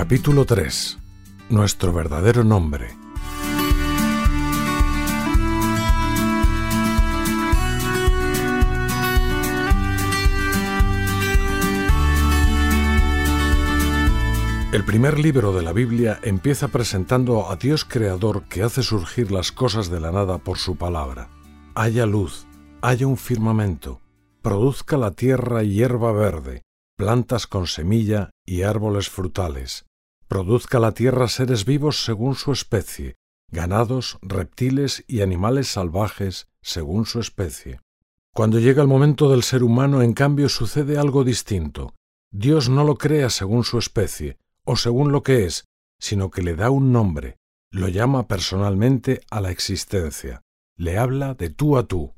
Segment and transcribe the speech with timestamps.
[0.00, 0.96] Capítulo 3.
[1.48, 2.86] Nuestro verdadero nombre.
[14.70, 19.50] El primer libro de la Biblia empieza presentando a Dios Creador que hace surgir las
[19.50, 21.28] cosas de la nada por su palabra.
[21.74, 22.46] Haya luz,
[22.82, 24.00] haya un firmamento,
[24.42, 26.62] produzca la tierra hierba verde,
[26.96, 29.87] plantas con semilla y árboles frutales.
[30.28, 33.16] Produzca la tierra seres vivos según su especie,
[33.50, 37.80] ganados, reptiles y animales salvajes según su especie.
[38.34, 41.94] Cuando llega el momento del ser humano, en cambio, sucede algo distinto.
[42.30, 45.64] Dios no lo crea según su especie o según lo que es,
[45.98, 47.38] sino que le da un nombre,
[47.72, 50.42] lo llama personalmente a la existencia,
[50.76, 52.12] le habla de tú a tú.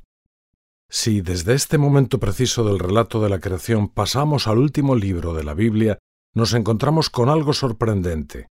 [0.88, 5.44] Si desde este momento preciso del relato de la creación pasamos al último libro de
[5.44, 6.00] la Biblia,
[6.34, 8.48] nos encontramos con algo sorprendente.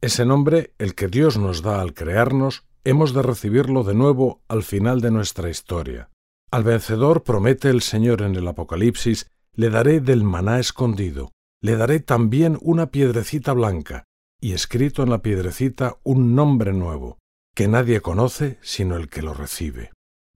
[0.00, 4.62] Ese nombre, el que Dios nos da al crearnos, hemos de recibirlo de nuevo al
[4.62, 6.10] final de nuestra historia.
[6.50, 12.00] Al vencedor promete el Señor en el Apocalipsis, le daré del maná escondido, le daré
[12.00, 14.04] también una piedrecita blanca,
[14.40, 17.18] y escrito en la piedrecita un nombre nuevo,
[17.54, 19.92] que nadie conoce sino el que lo recibe.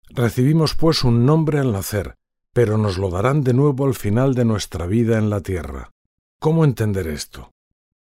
[0.09, 2.15] Recibimos pues un nombre al nacer,
[2.51, 5.91] pero nos lo darán de nuevo al final de nuestra vida en la tierra.
[6.43, 7.53] ¿Cómo entender esto?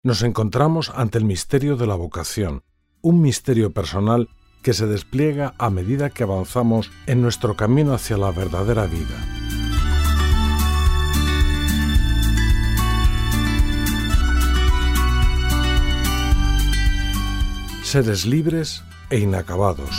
[0.03, 2.61] Nos encontramos ante el misterio de la vocación,
[3.01, 4.29] un misterio personal
[4.61, 9.17] que se despliega a medida que avanzamos en nuestro camino hacia la verdadera vida.
[17.81, 19.97] Seres libres e inacabados.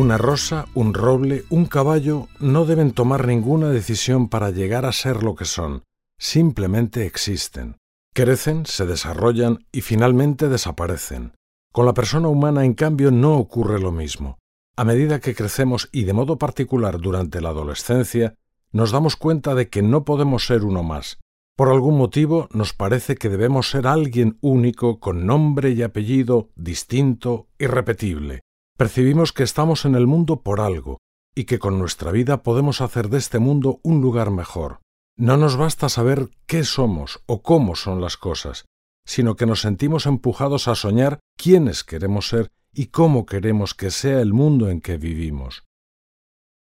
[0.00, 5.22] Una rosa, un roble, un caballo no deben tomar ninguna decisión para llegar a ser
[5.22, 5.82] lo que son,
[6.16, 7.76] simplemente existen.
[8.14, 11.34] Crecen, se desarrollan y finalmente desaparecen.
[11.70, 14.38] Con la persona humana, en cambio, no ocurre lo mismo.
[14.74, 18.32] A medida que crecemos y de modo particular durante la adolescencia,
[18.72, 21.18] nos damos cuenta de que no podemos ser uno más.
[21.56, 27.48] Por algún motivo nos parece que debemos ser alguien único, con nombre y apellido distinto,
[27.58, 28.40] irrepetible
[28.80, 31.02] percibimos que estamos en el mundo por algo
[31.34, 34.80] y que con nuestra vida podemos hacer de este mundo un lugar mejor.
[35.18, 38.64] No nos basta saber qué somos o cómo son las cosas,
[39.04, 44.22] sino que nos sentimos empujados a soñar quiénes queremos ser y cómo queremos que sea
[44.22, 45.62] el mundo en que vivimos.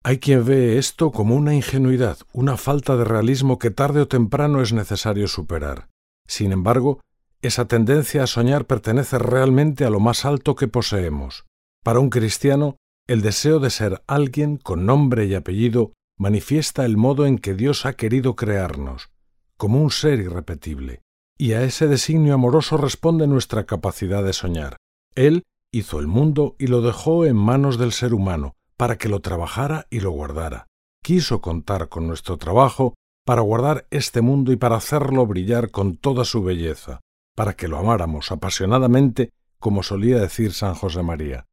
[0.03, 4.63] Hay quien ve esto como una ingenuidad, una falta de realismo que tarde o temprano
[4.63, 5.89] es necesario superar.
[6.27, 7.01] Sin embargo,
[7.43, 11.45] esa tendencia a soñar pertenece realmente a lo más alto que poseemos.
[11.89, 12.77] Para un cristiano,
[13.07, 17.87] el deseo de ser alguien con nombre y apellido manifiesta el modo en que Dios
[17.87, 19.09] ha querido crearnos,
[19.57, 21.01] como un ser irrepetible,
[21.35, 24.77] y a ese designio amoroso responde nuestra capacidad de soñar.
[25.15, 25.41] Él
[25.71, 29.87] hizo el mundo y lo dejó en manos del ser humano, para que lo trabajara
[29.89, 30.67] y lo guardara.
[31.01, 32.93] Quiso contar con nuestro trabajo
[33.25, 36.99] para guardar este mundo y para hacerlo brillar con toda su belleza,
[37.35, 41.48] para que lo amáramos apasionadamente, como solía decir San José María.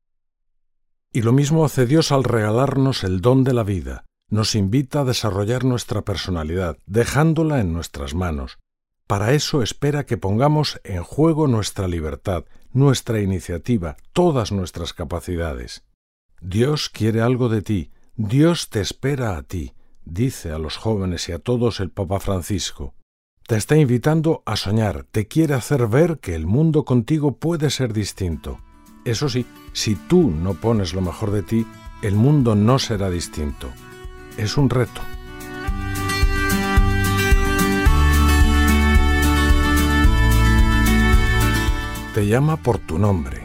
[1.17, 4.05] Y lo mismo hace Dios al regalarnos el don de la vida.
[4.29, 8.59] Nos invita a desarrollar nuestra personalidad, dejándola en nuestras manos.
[9.07, 12.45] Para eso espera que pongamos en juego nuestra libertad,
[12.75, 15.85] nuestra iniciativa, todas nuestras capacidades.
[16.43, 19.73] Dios quiere algo de ti, Dios te espera a ti,
[20.05, 22.93] dice a los jóvenes y a todos el Papa Francisco.
[23.47, 27.95] Te está invitando a soñar, te quiere hacer ver que el mundo contigo puede ser
[27.95, 28.61] distinto.
[29.07, 31.65] Eso sí, si tú no pones lo mejor de ti,
[32.03, 33.71] el mundo no será distinto.
[34.37, 35.01] Es un reto.
[42.15, 43.43] Te llama por tu nombre.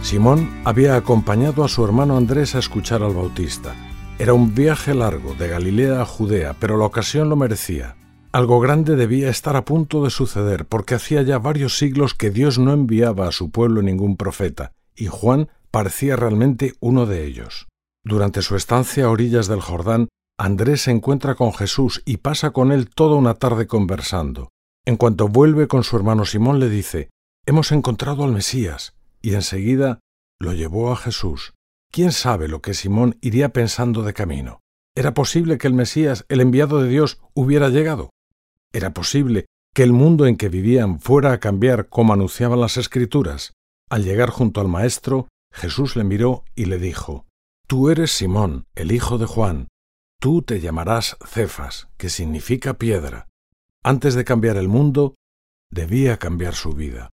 [0.00, 3.74] Simón había acompañado a su hermano Andrés a escuchar al Bautista.
[4.18, 7.96] Era un viaje largo de Galilea a Judea, pero la ocasión lo merecía.
[8.34, 12.58] Algo grande debía estar a punto de suceder, porque hacía ya varios siglos que Dios
[12.58, 17.68] no enviaba a su pueblo ningún profeta, y Juan parecía realmente uno de ellos.
[18.02, 22.72] Durante su estancia a orillas del Jordán, Andrés se encuentra con Jesús y pasa con
[22.72, 24.48] él toda una tarde conversando.
[24.84, 27.10] En cuanto vuelve con su hermano Simón le dice,
[27.46, 30.00] Hemos encontrado al Mesías, y enseguida
[30.40, 31.54] lo llevó a Jesús.
[31.92, 34.58] ¿Quién sabe lo que Simón iría pensando de camino?
[34.96, 38.10] ¿Era posible que el Mesías, el enviado de Dios, hubiera llegado?
[38.74, 43.52] ¿Era posible que el mundo en que vivían fuera a cambiar como anunciaban las Escrituras?
[43.88, 47.24] Al llegar junto al Maestro, Jesús le miró y le dijo,
[47.68, 49.68] Tú eres Simón, el hijo de Juan.
[50.20, 53.28] Tú te llamarás Cefas, que significa piedra.
[53.84, 55.14] Antes de cambiar el mundo,
[55.70, 57.10] debía cambiar su vida.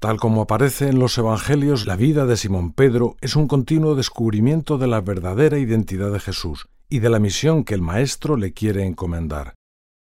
[0.00, 4.78] Tal como aparece en los Evangelios, la vida de Simón Pedro es un continuo descubrimiento
[4.78, 8.84] de la verdadera identidad de Jesús y de la misión que el Maestro le quiere
[8.84, 9.54] encomendar.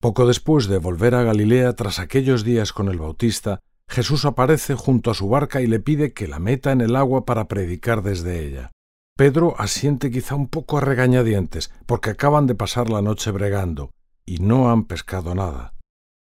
[0.06, 5.10] Poco después de volver a Galilea tras aquellos días con el Bautista, Jesús aparece junto
[5.10, 8.46] a su barca y le pide que la meta en el agua para predicar desde
[8.46, 8.70] ella.
[9.18, 13.90] Pedro asiente quizá un poco a regañadientes, porque acaban de pasar la noche bregando,
[14.28, 15.74] y no han pescado nada.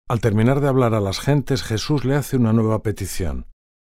[0.08, 3.48] Al terminar de hablar a las gentes, Jesús le hace una nueva petición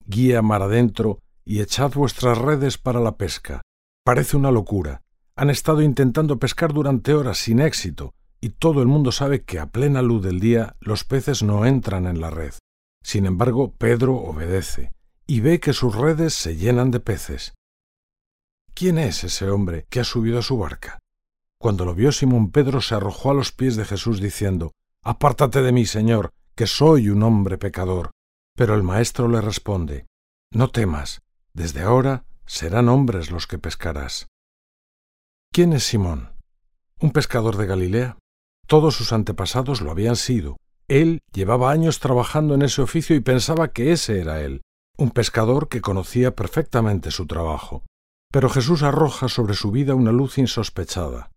[0.05, 3.63] guía mar adentro y echad vuestras redes para la pesca.
[4.05, 5.03] Parece una locura.
[5.37, 9.67] Han estado intentando pescar durante horas sin éxito, y todo el mundo sabe que a
[9.67, 12.55] plena luz del día los peces no entran en la red.
[13.03, 14.93] Sin embargo, Pedro obedece,
[15.27, 17.55] y ve que sus redes se llenan de peces.
[18.75, 20.99] ¿Quién es ese hombre que ha subido a su barca?
[21.59, 25.73] Cuando lo vio Simón Pedro se arrojó a los pies de Jesús diciendo, Apártate de
[25.73, 28.13] mí, Señor, que soy un hombre pecador.
[28.57, 30.07] Pero el maestro le responde,
[30.53, 31.23] No temas,
[31.55, 34.29] desde ahora serán hombres los que pescarás.
[35.53, 36.33] ¿Quién es Simón?
[37.01, 38.19] ¿Un pescador de Galilea?
[38.69, 40.57] Todos sus antepasados lo habían sido.
[40.87, 44.63] Él llevaba años trabajando en ese oficio y pensaba que ese era él,
[44.97, 47.83] un pescador que conocía perfectamente su trabajo.
[48.31, 51.33] Pero Jesús arroja sobre su vida una luz insospechada.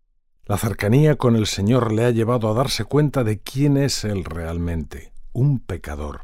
[0.45, 4.25] La cercanía con el Señor le ha llevado a darse cuenta de quién es Él
[4.25, 6.21] realmente, un pecador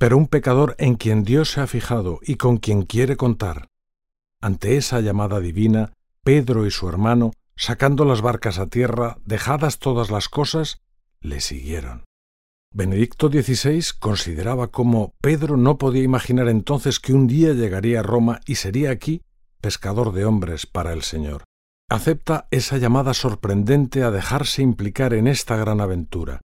[0.00, 3.68] pero un pecador en quien Dios se ha fijado y con quien quiere contar.
[4.40, 5.92] Ante esa llamada divina,
[6.24, 10.80] Pedro y su hermano, sacando las barcas a tierra, dejadas todas las cosas,
[11.20, 12.04] le siguieron.
[12.72, 18.40] Benedicto XVI consideraba cómo Pedro no podía imaginar entonces que un día llegaría a Roma
[18.46, 19.22] y sería aquí
[19.60, 21.44] pescador de hombres para el Señor.
[21.88, 26.40] Acepta esa llamada sorprendente a dejarse implicar en esta gran aventura,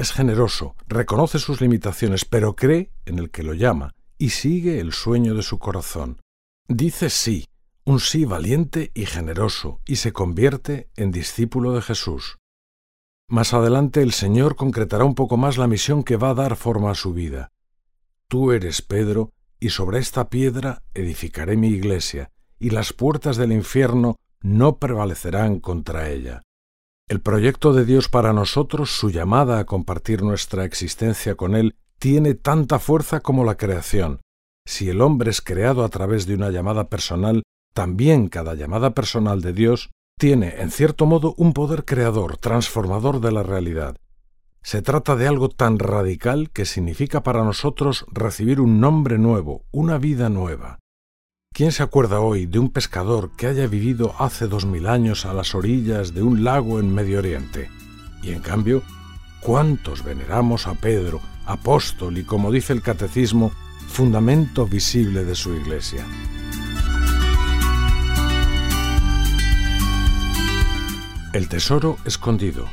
[0.00, 4.92] es generoso, reconoce sus limitaciones, pero cree en el que lo llama y sigue el
[4.92, 6.20] sueño de su corazón.
[6.68, 7.46] Dice sí,
[7.90, 12.38] un sí valiente y generoso, y se convierte en discípulo de Jesús.
[13.28, 16.92] Más adelante el Señor concretará un poco más la misión que va a dar forma
[16.92, 17.50] a su vida.
[18.28, 24.16] Tú eres Pedro, y sobre esta piedra edificaré mi iglesia, y las puertas del infierno
[24.40, 26.42] no prevalecerán contra ella.
[27.08, 32.34] El proyecto de Dios para nosotros, su llamada a compartir nuestra existencia con Él, tiene
[32.34, 34.20] tanta fuerza como la creación.
[34.64, 37.42] Si el hombre es creado a través de una llamada personal,
[37.74, 43.32] también cada llamada personal de Dios tiene, en cierto modo, un poder creador, transformador de
[43.32, 43.96] la realidad.
[44.62, 49.96] Se trata de algo tan radical que significa para nosotros recibir un nombre nuevo, una
[49.96, 50.78] vida nueva.
[51.52, 55.32] ¿Quién se acuerda hoy de un pescador que haya vivido hace dos mil años a
[55.32, 57.70] las orillas de un lago en Medio Oriente?
[58.22, 58.82] Y en cambio,
[59.40, 63.50] ¿cuántos veneramos a Pedro, apóstol y, como dice el catecismo,
[63.88, 66.06] fundamento visible de su iglesia?
[71.32, 72.66] El tesoro escondido.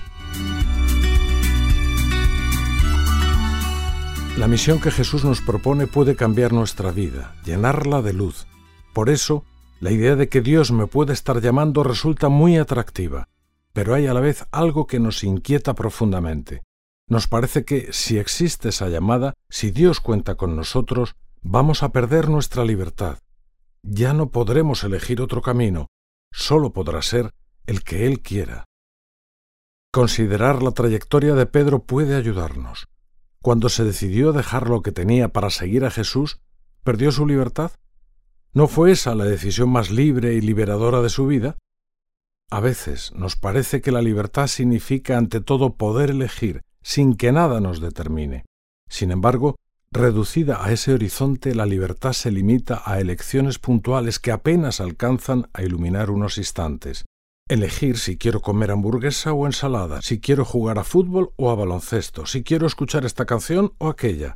[4.36, 8.48] La misión que Jesús nos propone puede cambiar nuestra vida, llenarla de luz,
[8.94, 9.46] por eso,
[9.80, 13.30] la idea de que Dios me puede estar llamando resulta muy atractiva,
[13.74, 16.64] pero hay a la vez algo que nos inquieta profundamente.
[17.08, 22.28] Nos parece que, si existe esa llamada, si Dios cuenta con nosotros, vamos a perder
[22.28, 23.20] nuestra libertad.
[23.84, 25.90] Ya no podremos elegir otro camino,
[26.32, 27.34] solo podrá ser
[27.68, 28.66] el que Él quiera.
[29.92, 32.88] Considerar la trayectoria de Pedro puede ayudarnos.
[33.42, 36.40] Cuando se decidió dejar lo que tenía para seguir a Jesús,
[36.84, 37.72] ¿perdió su libertad?
[38.54, 41.58] ¿No fue esa la decisión más libre y liberadora de su vida?
[42.50, 47.60] A veces nos parece que la libertad significa ante todo poder elegir sin que nada
[47.60, 48.46] nos determine.
[48.90, 49.58] Sin embargo,
[49.92, 55.64] reducida a ese horizonte, la libertad se limita a elecciones puntuales que apenas alcanzan a
[55.64, 57.04] iluminar unos instantes.
[57.50, 62.26] Elegir si quiero comer hamburguesa o ensalada, si quiero jugar a fútbol o a baloncesto,
[62.26, 64.36] si quiero escuchar esta canción o aquella.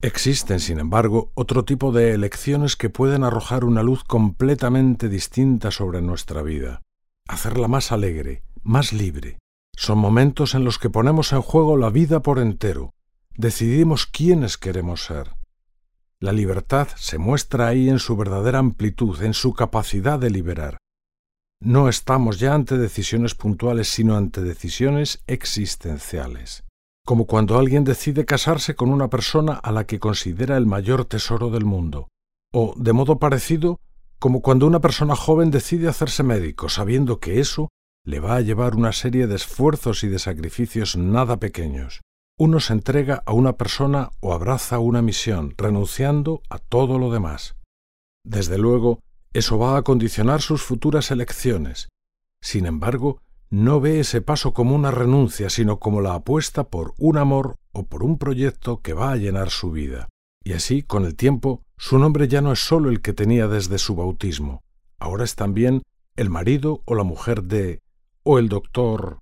[0.00, 6.00] Existen, sin embargo, otro tipo de elecciones que pueden arrojar una luz completamente distinta sobre
[6.00, 6.80] nuestra vida,
[7.28, 9.38] hacerla más alegre, más libre.
[9.76, 12.94] Son momentos en los que ponemos en juego la vida por entero,
[13.36, 15.36] decidimos quiénes queremos ser.
[16.20, 20.78] La libertad se muestra ahí en su verdadera amplitud, en su capacidad de liberar.
[21.64, 26.64] No estamos ya ante decisiones puntuales, sino ante decisiones existenciales
[27.04, 31.50] como cuando alguien decide casarse con una persona a la que considera el mayor tesoro
[31.50, 32.08] del mundo,
[32.52, 33.78] o, de modo parecido,
[34.18, 37.68] como cuando una persona joven decide hacerse médico, sabiendo que eso
[38.06, 42.00] le va a llevar una serie de esfuerzos y de sacrificios nada pequeños.
[42.38, 47.54] Uno se entrega a una persona o abraza una misión, renunciando a todo lo demás.
[48.24, 49.00] Desde luego,
[49.34, 51.88] eso va a condicionar sus futuras elecciones.
[52.40, 57.18] Sin embargo, no ve ese paso como una renuncia, sino como la apuesta por un
[57.18, 60.08] amor o por un proyecto que va a llenar su vida.
[60.44, 63.78] Y así, con el tiempo, su nombre ya no es sólo el que tenía desde
[63.78, 64.62] su bautismo,
[64.98, 65.82] ahora es también
[66.16, 67.80] el marido o la mujer de,
[68.22, 69.18] o el doctor.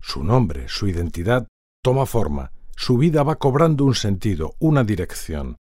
[0.00, 1.48] Su nombre, su identidad,
[1.82, 5.56] toma forma, su vida va cobrando un sentido, una dirección.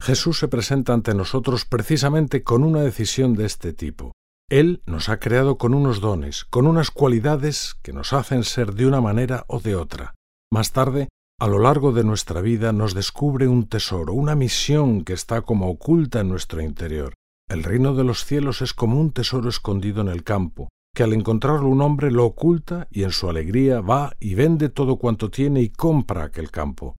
[0.00, 4.12] Jesús se presenta ante nosotros precisamente con una decisión de este tipo.
[4.48, 8.86] Él nos ha creado con unos dones, con unas cualidades que nos hacen ser de
[8.86, 10.14] una manera o de otra.
[10.50, 15.12] Más tarde, a lo largo de nuestra vida, nos descubre un tesoro, una misión que
[15.12, 17.14] está como oculta en nuestro interior.
[17.48, 21.12] El reino de los cielos es como un tesoro escondido en el campo, que al
[21.12, 25.60] encontrarlo un hombre lo oculta y en su alegría va y vende todo cuanto tiene
[25.60, 26.96] y compra aquel campo.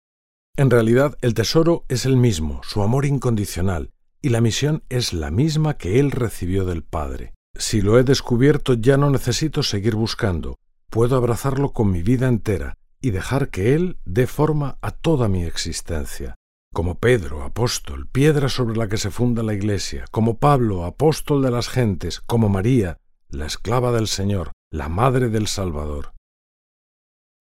[0.58, 3.92] En realidad el tesoro es el mismo, su amor incondicional,
[4.22, 7.34] y la misión es la misma que él recibió del Padre.
[7.58, 10.58] Si lo he descubierto ya no necesito seguir buscando,
[10.90, 15.44] puedo abrazarlo con mi vida entera y dejar que él dé forma a toda mi
[15.44, 16.36] existencia.
[16.74, 21.52] Como Pedro, apóstol, piedra sobre la que se funda la Iglesia, como Pablo, apóstol de
[21.52, 22.98] las gentes, como María,
[23.30, 26.14] la esclava del Señor, la madre del Salvador.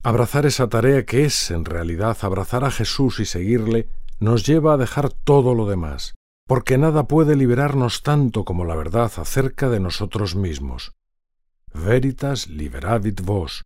[0.02, 3.86] Abrazar esa tarea que es, en realidad, abrazar a Jesús y seguirle,
[4.18, 6.14] nos lleva a dejar todo lo demás,
[6.46, 10.92] porque nada puede liberarnos tanto como la verdad acerca de nosotros mismos.
[11.74, 13.64] Veritas liberavit vos.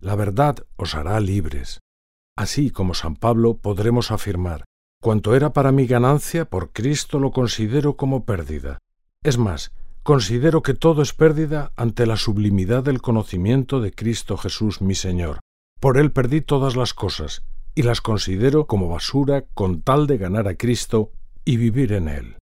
[0.00, 1.78] La verdad os hará libres.
[2.36, 4.64] Así como San Pablo podremos afirmar,
[5.00, 8.78] cuanto era para mi ganancia, por Cristo lo considero como pérdida.
[9.22, 14.82] Es más, considero que todo es pérdida ante la sublimidad del conocimiento de Cristo Jesús
[14.82, 15.38] mi Señor.
[15.84, 17.42] Por Él perdí todas las cosas,
[17.74, 21.12] y las considero como basura con tal de ganar a Cristo
[21.44, 22.38] y vivir en Él.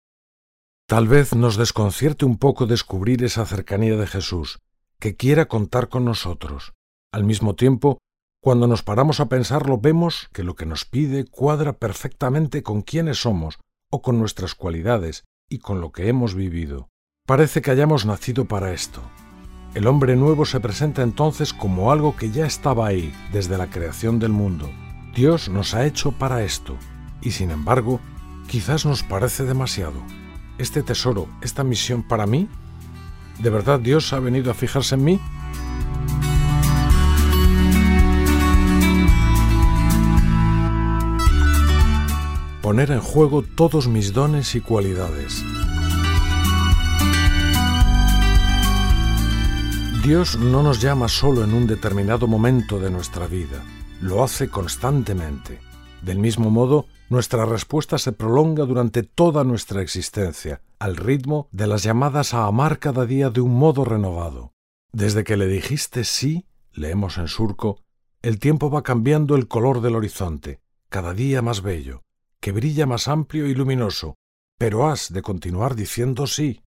[0.89, 4.61] Tal vez nos desconcierte un poco descubrir esa cercanía de Jesús,
[4.99, 6.73] que quiera contar con nosotros.
[7.13, 7.99] Al mismo tiempo,
[8.43, 13.19] cuando nos paramos a pensarlo, vemos que lo que nos pide cuadra perfectamente con quiénes
[13.19, 13.59] somos,
[13.91, 16.89] o con nuestras cualidades, y con lo que hemos vivido.
[17.27, 19.03] Parece que hayamos nacido para esto.
[19.77, 24.19] El hombre nuevo se presenta entonces como algo que ya estaba ahí desde la creación
[24.19, 24.71] del mundo.
[25.15, 26.79] Dios nos ha hecho para esto,
[27.21, 28.01] y sin embargo,
[28.49, 30.03] quizás nos parece demasiado.
[30.57, 32.49] Este tesoro, esta misión para mí,
[33.39, 35.21] ¿de verdad Dios ha venido a fijarse en mí?
[42.63, 45.45] Poner en juego todos mis dones y cualidades.
[50.07, 53.65] Dios no nos llama solo en un determinado momento de nuestra vida,
[54.01, 55.59] lo hace constantemente.
[56.01, 61.83] Del mismo modo, nuestra respuesta se prolonga durante toda nuestra existencia, al ritmo de las
[61.83, 64.53] llamadas a amar cada día de un modo renovado.
[64.93, 67.83] Desde que le dijiste sí, leemos en surco,
[68.23, 72.05] el tiempo va cambiando el color del horizonte, cada día más bello,
[72.39, 74.15] que brilla más amplio y luminoso,
[74.57, 76.63] pero has de continuar diciendo sí.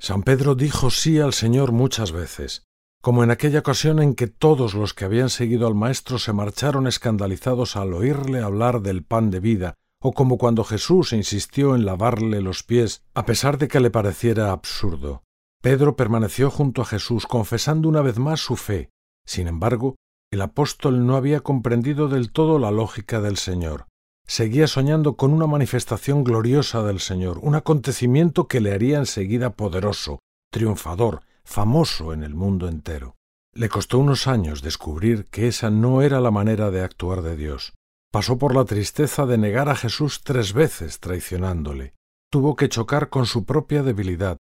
[0.00, 2.64] San Pedro dijo sí al Señor muchas veces,
[3.02, 6.86] como en aquella ocasión en que todos los que habían seguido al Maestro se marcharon
[6.86, 12.40] escandalizados al oírle hablar del pan de vida, o como cuando Jesús insistió en lavarle
[12.40, 15.22] los pies, a pesar de que le pareciera absurdo.
[15.60, 18.88] Pedro permaneció junto a Jesús confesando una vez más su fe.
[19.26, 19.96] Sin embargo,
[20.32, 23.89] el apóstol no había comprendido del todo la lógica del Señor
[24.30, 30.20] seguía soñando con una manifestación gloriosa del Señor, un acontecimiento que le haría enseguida poderoso,
[30.52, 33.16] triunfador, famoso en el mundo entero.
[33.52, 37.72] Le costó unos años descubrir que esa no era la manera de actuar de Dios.
[38.12, 41.94] Pasó por la tristeza de negar a Jesús tres veces traicionándole.
[42.30, 44.36] Tuvo que chocar con su propia debilidad.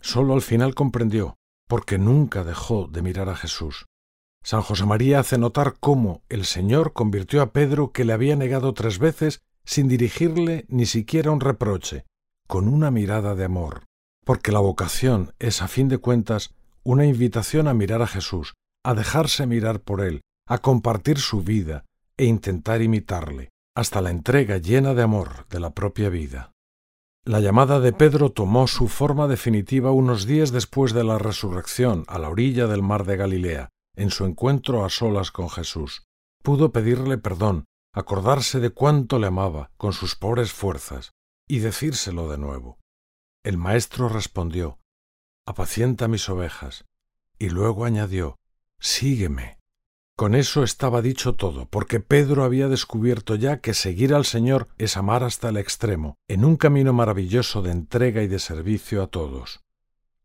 [0.00, 1.36] Solo al final comprendió,
[1.68, 3.84] porque nunca dejó de mirar a Jesús.
[4.42, 8.72] San José María hace notar cómo el Señor convirtió a Pedro que le había negado
[8.74, 12.04] tres veces sin dirigirle ni siquiera un reproche,
[12.48, 13.84] con una mirada de amor,
[14.24, 18.94] porque la vocación es, a fin de cuentas, una invitación a mirar a Jesús, a
[18.94, 21.84] dejarse mirar por Él, a compartir su vida
[22.16, 26.52] e intentar imitarle, hasta la entrega llena de amor de la propia vida.
[27.24, 32.18] La llamada de Pedro tomó su forma definitiva unos días después de la resurrección a
[32.18, 33.68] la orilla del mar de Galilea,
[34.00, 36.06] en su encuentro a solas con Jesús.
[36.42, 41.10] Pudo pedirle perdón, acordarse de cuánto le amaba con sus pobres fuerzas
[41.46, 42.78] y decírselo de nuevo.
[43.44, 44.78] El maestro respondió,
[45.46, 46.86] Apacienta mis ovejas.
[47.38, 48.36] Y luego añadió,
[48.78, 49.58] Sígueme.
[50.16, 54.96] Con eso estaba dicho todo, porque Pedro había descubierto ya que seguir al Señor es
[54.96, 59.60] amar hasta el extremo, en un camino maravilloso de entrega y de servicio a todos.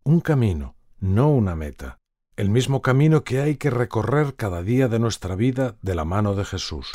[0.03, 1.97] Un camino, no una meta,
[2.37, 6.35] el mismo camino que hay que recorrer cada día de nuestra vida de la mano
[6.35, 6.91] de Jesús.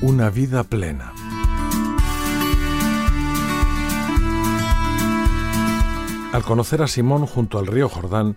[0.00, 1.12] Una vida plena.
[6.32, 8.36] Al conocer a Simón junto al río Jordán,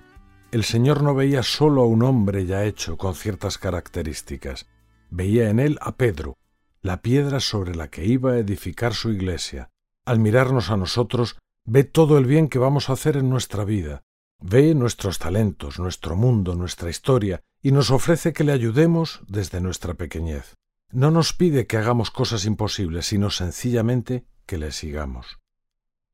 [0.52, 4.68] el Señor no veía solo a un hombre ya hecho con ciertas características,
[5.10, 6.38] veía en él a Pedro,
[6.82, 9.70] la piedra sobre la que iba a edificar su iglesia.
[10.06, 14.04] Al mirarnos a nosotros, ve todo el bien que vamos a hacer en nuestra vida,
[14.40, 19.94] ve nuestros talentos, nuestro mundo, nuestra historia, y nos ofrece que le ayudemos desde nuestra
[19.94, 20.56] pequeñez.
[20.92, 25.38] No nos pide que hagamos cosas imposibles, sino sencillamente que le sigamos.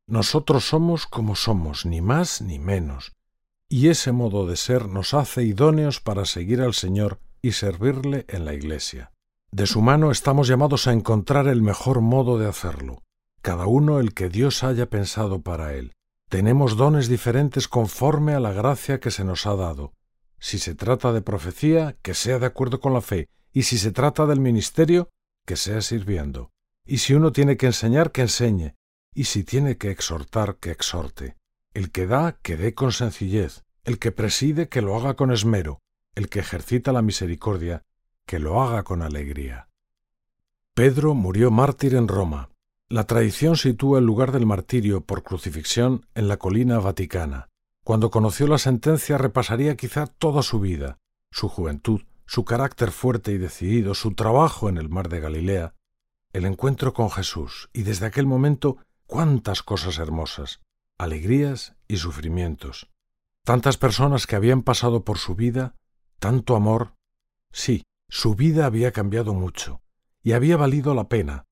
[0.07, 3.13] Nosotros somos como somos, ni más ni menos,
[3.69, 8.45] y ese modo de ser nos hace idóneos para seguir al Señor y servirle en
[8.45, 9.12] la Iglesia.
[9.52, 13.04] De su mano estamos llamados a encontrar el mejor modo de hacerlo,
[13.42, 15.94] cada uno el que Dios haya pensado para él.
[16.30, 19.94] Tenemos dones diferentes conforme a la gracia que se nos ha dado.
[20.40, 23.92] Si se trata de profecía, que sea de acuerdo con la fe, y si se
[23.92, 25.10] trata del ministerio,
[25.46, 26.52] que sea sirviendo.
[26.86, 28.75] Y si uno tiene que enseñar, que enseñe,
[29.14, 31.38] y si tiene que exhortar, que exhorte.
[31.74, 35.82] El que da, que dé con sencillez, el que preside, que lo haga con esmero,
[36.16, 37.84] el que ejercita la misericordia,
[38.25, 39.67] que lo haga con alegría.
[40.74, 42.50] Pedro murió mártir en Roma.
[42.89, 47.50] La tradición sitúa el lugar del martirio por crucifixión en la colina vaticana.
[47.84, 50.97] Cuando conoció la sentencia repasaría quizá toda su vida,
[51.32, 55.73] su juventud, su carácter fuerte y decidido, su trabajo en el mar de Galilea,
[56.34, 60.62] el encuentro con Jesús, y desde aquel momento cuántas cosas hermosas,
[60.97, 62.89] alegrías y sufrimientos,
[63.43, 65.76] tantas personas que habían pasado por su vida,
[66.19, 66.95] tanto amor.
[67.52, 69.82] Sí, su vida había cambiado mucho,
[70.24, 71.46] y había valido la pena.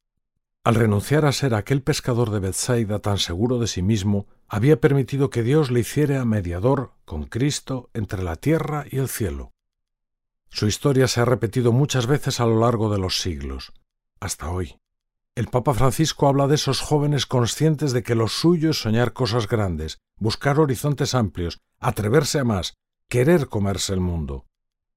[0.63, 5.30] Al renunciar a ser aquel pescador de Bethsaida tan seguro de sí mismo, había permitido
[5.30, 9.52] que Dios le hiciera mediador con Cristo entre la tierra y el cielo.
[10.50, 13.74] Su historia se ha repetido muchas veces a lo largo de los siglos,
[14.20, 14.78] hasta hoy.
[15.36, 19.48] El Papa Francisco habla de esos jóvenes conscientes de que lo suyo es soñar cosas
[19.48, 22.76] grandes, buscar horizontes amplios, atreverse a más,
[23.10, 24.46] querer comerse el mundo.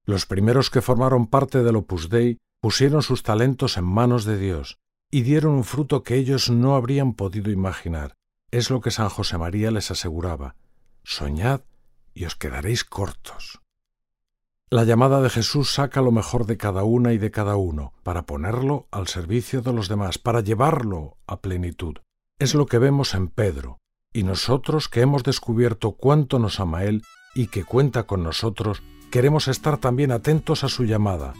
[0.07, 4.79] Los primeros que formaron parte del Opus Dei pusieron sus talentos en manos de Dios
[5.11, 8.15] y dieron un fruto que ellos no habrían podido imaginar.
[8.49, 10.55] Es lo que San José María les aseguraba.
[11.03, 11.61] Soñad
[12.13, 13.59] y os quedaréis cortos.
[14.69, 18.25] La llamada de Jesús saca lo mejor de cada una y de cada uno, para
[18.25, 21.97] ponerlo al servicio de los demás, para llevarlo a plenitud.
[22.39, 23.79] Es lo que vemos en Pedro,
[24.13, 27.03] y nosotros que hemos descubierto cuánto nos ama Él
[27.35, 31.33] y que cuenta con nosotros, queremos estar también atentos a su llamada,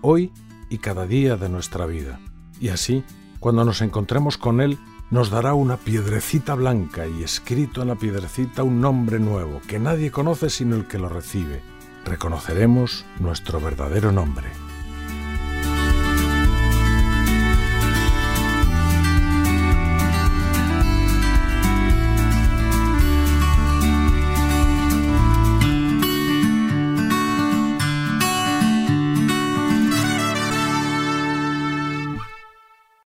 [0.00, 0.32] hoy
[0.68, 2.20] y cada día de nuestra vida.
[2.60, 3.04] Y así,
[3.40, 4.78] cuando nos encontremos con Él,
[5.10, 10.10] nos dará una piedrecita blanca y escrito en la piedrecita un nombre nuevo que nadie
[10.10, 11.62] conoce sino el que lo recibe
[12.04, 14.63] reconoceremos nuestro verdadero nombre.